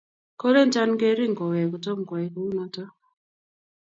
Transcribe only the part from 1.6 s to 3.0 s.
kotom kwai kou notok